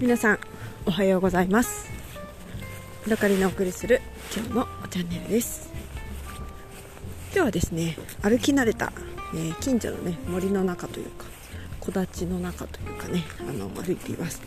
[0.00, 0.38] 皆さん
[0.86, 1.90] おはようございます。
[3.04, 4.00] 村上のお送りする
[4.32, 5.72] 今日のチャンネルです。
[7.32, 8.92] 今日はですね歩き慣れた、
[9.34, 11.24] えー、近所のね森の中というか
[11.80, 14.40] 木立の中というかねあの歩いています。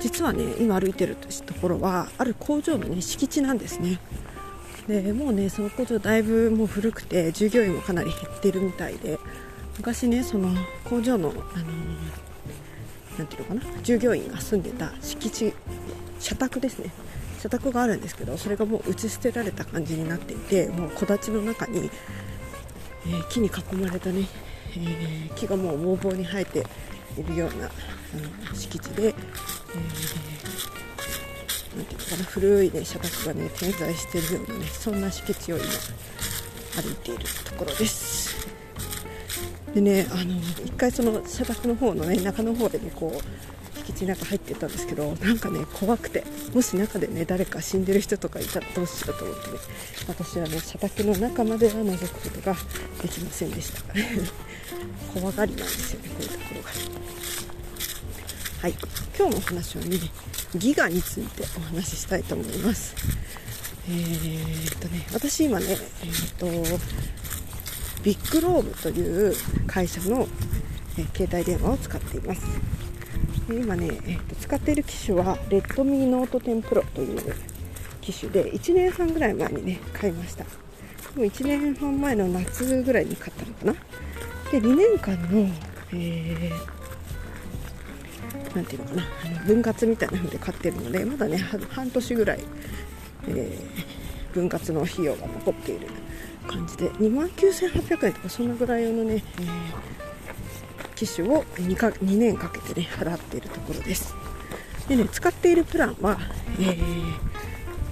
[0.00, 4.00] 実はね今歩いてるところはある工場のね敷地なんですね。
[4.86, 9.18] でもうねその工場だいぶもう古くて従業員もかなり減ってるみたいで
[9.76, 10.48] 昔ねその
[10.84, 11.44] 工場の、あのー、
[13.26, 13.82] ていうのかな？
[13.82, 15.52] 従業員が住んでた敷地
[16.20, 16.90] 社宅ですね。
[17.40, 21.88] 社宅があるんですけどそれがもう打ち捨てられた感じになっていてもう木立の中に、
[23.06, 24.26] えー、木に囲まれたね、
[24.72, 26.66] えー、木がもうぼうに生えて
[27.16, 27.70] いるようなあ
[28.50, 29.14] の敷地で、えー、
[31.84, 32.24] ていうのかな？
[32.24, 35.64] 古い、ね、社宅がね点在しているようなねそんな敷地を今
[36.82, 38.27] 歩いているところです。
[39.78, 49.58] でねあの1回その社宅の方のね中の方でねこう敷地の中入ってったんですけどなんかね怖くてもし中でね誰か死んでる人とかいたらどうしようと思ってね
[50.08, 52.56] 私はね社宅の中までは覗くことが
[53.02, 53.82] できませんでした。
[55.14, 56.68] 怖がりなんですよねこういうところが。
[58.60, 58.74] はい。
[59.16, 59.98] 今日のお話はね
[60.56, 62.94] ギガについてお話ししたいと思います。
[63.88, 65.66] えー、っとね私今ね
[66.02, 66.46] えー、っと
[68.02, 69.34] ビッグロームという
[69.66, 70.26] 会社の、
[70.96, 72.42] え携帯電話を使っています。
[73.50, 77.34] 今ね、えーと、使っている機種はレッドミーノート10 Pro という
[78.02, 80.50] 機種で1年半ぐらい前にね買いましたで
[81.16, 83.72] も1年半前の夏ぐらいに買ったのかな
[84.50, 85.50] で2年間の、
[85.92, 89.02] えー、ていうのかな
[89.46, 91.38] 分割みたいな風で買ってるのでまだね
[91.70, 92.40] 半年ぐらい、
[93.28, 94.07] えー、
[94.38, 95.88] 分割の費用が残っている
[96.46, 104.14] 感じで2万9800円とかそんなぐらいのね、えー、機種を 2, か2年かけてね払っているところです。
[104.88, 106.18] でね使っているプランは、
[106.58, 106.62] え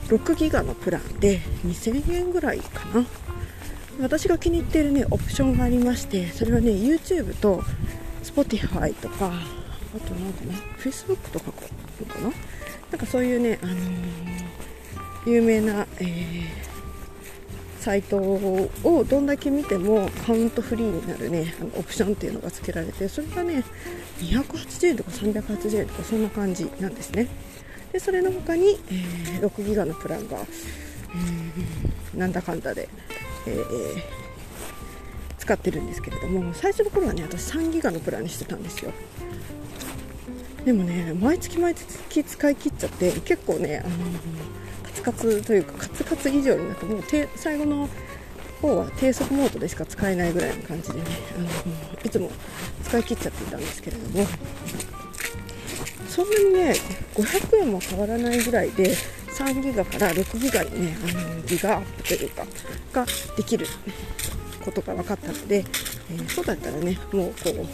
[0.08, 3.04] ー、6ギガのプランで2000円ぐらいかな。
[4.00, 7.62] 私が気に入っているねオプションがありましてそれはね YouTube と
[8.22, 11.62] Spotify とかあとなんかな Facebook とかか
[12.20, 12.30] な。
[12.90, 13.76] なんかそういうね、あのー、
[15.26, 16.66] 有名な、えー
[17.86, 23.62] サイトをどんだけ見てもカウントフリーになるねあのオプションっていうのが付けられてそれがね
[24.18, 27.28] 280円とか380円とかそんな感じなんですね。
[27.92, 32.88] でそれの他に、えー、6ギガのプランが、えー、なんだかんだで、
[33.46, 33.64] えー、
[35.38, 38.92] 使ってるんですけれども最初の頃はね私3ギガのプランにしてたんですよ。
[40.66, 44.46] でもね毎月毎月使い切っちゃって結構ね、あのー
[45.06, 47.02] カツというかカツカツ以上になってもう
[47.36, 47.88] 最後の
[48.60, 51.04] 方は低速モードでしか使えないぐらいの感じでね
[51.36, 51.48] あの
[52.04, 52.28] いつも
[52.82, 54.26] 使い切っちゃっていたんですけれども。
[56.08, 56.74] そんなにね
[57.14, 58.96] 500円も変わらないぐらいで
[59.38, 62.46] 3ギガから6ギガにねあのギガアップというか
[62.92, 63.06] が
[63.36, 63.66] できる
[64.64, 65.58] ことが分かったので、
[66.10, 67.66] えー、そうだったらねもうこう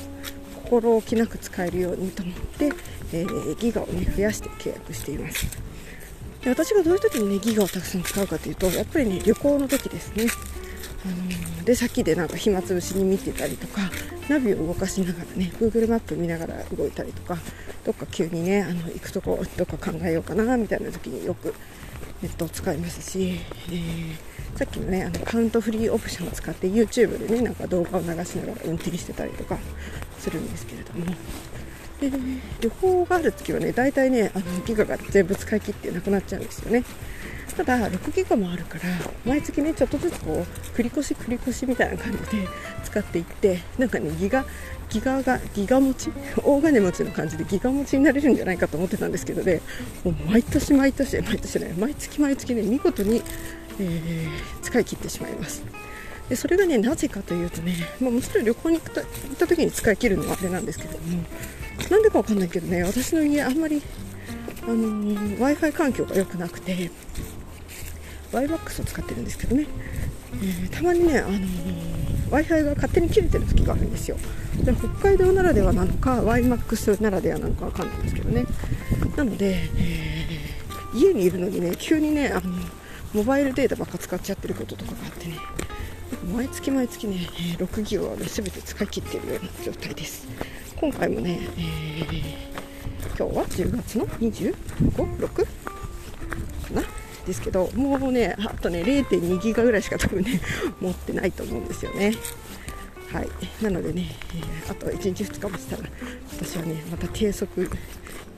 [0.72, 2.72] 心置きなく使えるようにと思って、
[3.12, 5.46] えー、ギガをね増やして契約しています。
[6.40, 10.26] で私がどういう時にねギガをたくさん使うかというとやっぱりね旅行の時ですね
[11.04, 13.82] あのー、出先でなんか暇つぶしに見てたりとか
[14.28, 17.36] ナビを動かしながらね Google マップ見ながら動いたりとか
[17.84, 21.54] どっか急にねあの行くとこどっか考えようかなみたいな時によく
[22.22, 29.58] ネットを使いますし、えー、さっきのねあのカウントフリーオプションを使って YouTube でねなんか動画を流しながら運転してたりとか
[30.22, 31.04] するんですけれども。
[32.00, 32.10] で
[32.60, 36.84] 旅行がある月はね大体ねあのギガが全部使い切ってなくなっちゃうんですよね。
[37.56, 38.84] ただ6ギガもあるから
[39.26, 42.48] 毎月ねちょっとずつこう繰り越し繰り越しみたいな感じで
[42.82, 44.44] 使っていってなんかねギガ
[44.88, 46.10] ギガがギガ持ち？
[46.42, 49.60] 大金持ちの感じでギガ持ちになれるんじゃないかと思ってたんですけどね。
[50.04, 53.22] もう毎年毎年毎年ね毎月毎月ね見事に、
[53.78, 54.28] えー、
[54.62, 55.62] 使い切ってしまいます。
[56.32, 61.22] でそれがねなぜかというとね、まあ、もちろん旅行に行った時に使い切るのはあれなんですけども
[61.90, 63.82] なんでかわかんないけどね私の家あんまり、
[64.62, 66.90] あのー、w i f i 環境が良くなくて
[68.32, 69.66] YMAX を使ってるんですけどね、
[70.36, 74.16] えー、たまにね、あのー、w i f i が勝手に切れてる時があるんですよ。
[74.64, 78.46] で北海道ならではなのか YMAX ならではなのかわかんないんですけどね。
[79.16, 82.54] なので、えー、家にいるのにね急にねあの
[83.12, 85.34] モバイルデータばっか使っちゃってることとかがあってね。
[86.34, 87.28] 毎月毎月ね
[87.58, 90.26] 6ギガをね全て使い切っているような状態です。
[90.76, 92.20] 今回もね、えー、
[93.16, 94.54] 今日は10月の25、
[94.94, 95.42] 6か
[96.74, 96.82] な？
[97.26, 100.40] ですけど、もうね、あとね、0.2ギガぐらいしか多分ね、
[100.80, 102.14] 持ってないと思うんですよね。
[103.12, 103.28] はい、
[103.62, 105.84] なのでね、えー、あと1日2日もしたら、
[106.32, 107.70] 私はね、また低速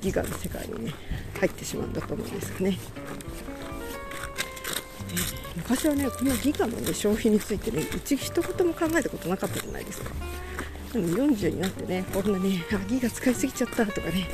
[0.00, 0.94] ギガの世界にね
[1.38, 2.79] 入ってしまうんだと思うんですがね、
[5.56, 10.10] 昔はねこのギガの、ね、消費についてねうち一言も考えたことなかったじゃないですか
[10.92, 14.28] でも40になってねこんなねあギガ使いすぎちゃったとかね、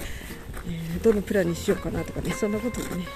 [0.67, 3.07] えー、どのプランにしようかなとかねそんなことでね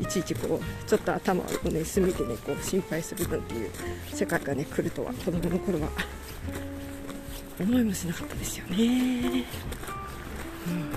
[0.00, 3.70] いちいちこうちょっと頭をね隅でねこう心配するなんていう
[4.12, 5.88] 世界がね来るとは子供の頃は
[7.60, 9.44] 思いもしなかったですよね。
[10.66, 10.90] うん、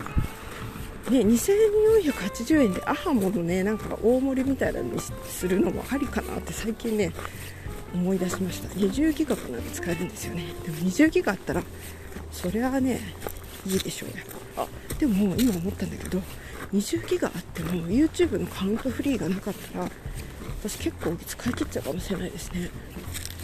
[1.09, 7.11] ね2480円でアハモのねなんか大盛りみたいなのにするのもありかなって最近ね
[7.93, 8.69] 思い出しました。
[8.75, 10.45] 20ギガかなで使えるんですよね。
[10.63, 11.63] でも20ギガあったら
[12.31, 12.99] それはね
[13.65, 14.23] いいでしょうね。
[14.55, 14.67] あ
[14.99, 16.21] でも今思ったんだけど
[16.73, 19.89] 20ギガあっても YouTube のカウントフリーがなかったら
[20.63, 22.69] 私結構使い切っちゃうかもしれないですね。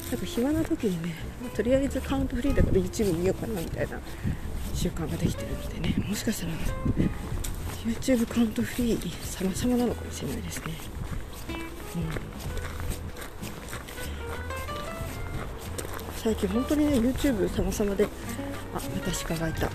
[0.10, 1.15] なんか暇な時にね
[1.53, 4.00] とりあえずカウントフリーだから YouTube 見ようかなみたいな
[4.74, 6.53] 習慣ができてるのでねもしかしたら
[7.88, 10.74] YouTube カウントフリー様々なのかもしれないですね、
[11.95, 12.10] うん、
[16.18, 18.07] 最近本当にね YouTube 様々であ
[18.74, 18.89] また
[19.25, 19.69] 鹿がいた。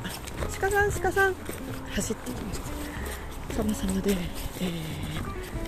[0.60, 1.34] 鹿さん鹿さん
[1.94, 2.66] 走っていきました
[3.64, 4.16] 様々で、え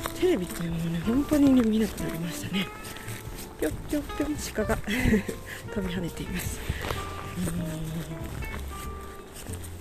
[0.03, 2.67] ー、テレビというものね本当に、ね、見なくなりましたね。
[3.59, 4.77] ぴょぴょぴょ鹿が
[5.75, 6.61] 飛び跳ねています。
[7.39, 7.45] うん。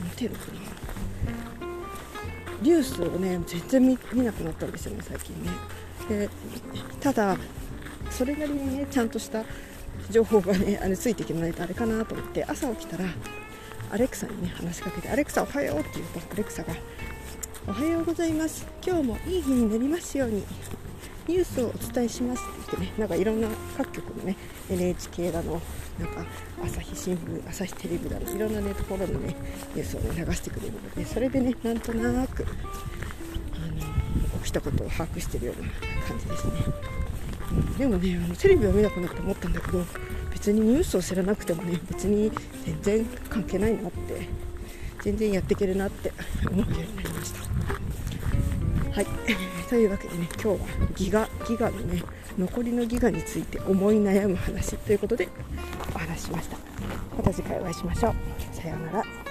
[0.06, 0.54] 見てるかな。
[2.63, 5.50] ニュースをね全然見見なくなったんですよね最近ね。
[6.07, 6.30] で
[7.01, 7.38] ただ
[8.10, 9.44] それなりにねちゃんとした
[10.10, 13.06] 情報がねあのついてきないとあれかなと思って朝起きたら
[13.92, 16.74] アレクサにね話しかけて「アレクサおはよう」って言うとアレクサが
[17.68, 18.65] 「おはようございます。
[18.86, 20.44] 今日もいい日になりますように
[21.27, 23.47] ニュースをお伝えしますって言ってねなんかいろんな
[23.77, 24.35] 各局のね
[24.69, 25.61] NHK だの
[25.99, 26.25] なんか
[26.63, 29.35] 朝日新聞朝日テレビだのいろんなねところのね
[29.73, 33.59] ニュースをね流してくれるのでそれでねなんとなくあ
[34.35, 35.69] の起きたことを把握してるような
[36.07, 36.53] 感じですね、
[37.51, 39.85] うん、でもねあのテレビは見なくなって思ったんだけど
[40.31, 42.31] 別にニュースを知らなくてもね別に
[42.65, 44.27] 全然関係ないなって
[45.03, 46.11] 全然やっていけるなって
[46.49, 47.42] 思うようになりました。
[48.93, 49.05] はい。
[49.69, 52.03] というわけでね今日はギガギガのね
[52.37, 55.27] 残りのギガについて思い悩む話ということで
[55.95, 56.57] お話ししました。
[57.17, 58.13] また次回お会いしましょう。
[58.55, 59.22] さようなら。